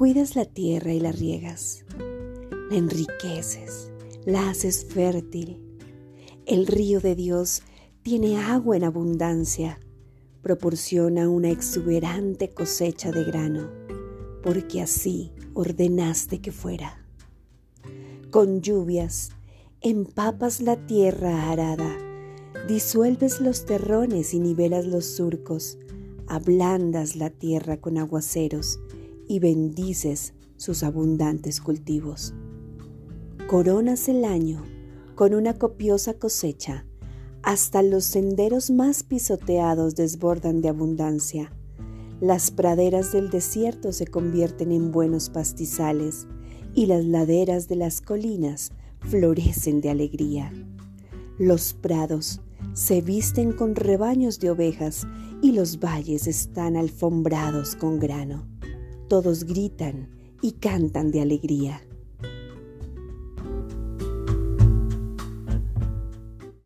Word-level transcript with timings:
Cuidas 0.00 0.34
la 0.34 0.46
tierra 0.46 0.94
y 0.94 0.98
la 0.98 1.12
riegas, 1.12 1.84
la 2.70 2.74
enriqueces, 2.78 3.92
la 4.24 4.48
haces 4.48 4.86
fértil. 4.86 5.60
El 6.46 6.66
río 6.66 7.00
de 7.00 7.14
Dios 7.14 7.60
tiene 8.02 8.38
agua 8.38 8.78
en 8.78 8.84
abundancia, 8.84 9.78
proporciona 10.40 11.28
una 11.28 11.50
exuberante 11.50 12.48
cosecha 12.48 13.12
de 13.12 13.24
grano, 13.24 13.68
porque 14.42 14.80
así 14.80 15.34
ordenaste 15.52 16.40
que 16.40 16.50
fuera. 16.50 17.04
Con 18.30 18.62
lluvias 18.62 19.32
empapas 19.82 20.62
la 20.62 20.76
tierra 20.86 21.50
arada, 21.50 21.94
disuelves 22.66 23.42
los 23.42 23.66
terrones 23.66 24.32
y 24.32 24.40
nivelas 24.40 24.86
los 24.86 25.04
surcos, 25.04 25.76
ablandas 26.26 27.16
la 27.16 27.28
tierra 27.28 27.82
con 27.82 27.98
aguaceros 27.98 28.80
y 29.30 29.38
bendices 29.38 30.34
sus 30.56 30.82
abundantes 30.82 31.60
cultivos. 31.60 32.34
Coronas 33.46 34.08
el 34.08 34.24
año 34.24 34.64
con 35.14 35.34
una 35.34 35.54
copiosa 35.54 36.14
cosecha, 36.14 36.84
hasta 37.44 37.80
los 37.82 38.04
senderos 38.04 38.72
más 38.72 39.04
pisoteados 39.04 39.94
desbordan 39.94 40.62
de 40.62 40.70
abundancia. 40.70 41.52
Las 42.20 42.50
praderas 42.50 43.12
del 43.12 43.30
desierto 43.30 43.92
se 43.92 44.08
convierten 44.08 44.72
en 44.72 44.90
buenos 44.90 45.30
pastizales 45.30 46.26
y 46.74 46.86
las 46.86 47.04
laderas 47.04 47.68
de 47.68 47.76
las 47.76 48.00
colinas 48.00 48.72
florecen 48.98 49.80
de 49.80 49.90
alegría. 49.90 50.52
Los 51.38 51.72
prados 51.72 52.40
se 52.72 53.00
visten 53.00 53.52
con 53.52 53.76
rebaños 53.76 54.40
de 54.40 54.50
ovejas 54.50 55.06
y 55.40 55.52
los 55.52 55.78
valles 55.78 56.26
están 56.26 56.76
alfombrados 56.76 57.76
con 57.76 58.00
grano. 58.00 58.59
Todos 59.10 59.42
gritan 59.42 60.08
y 60.40 60.52
cantan 60.52 61.10
de 61.10 61.20
alegría. 61.20 61.82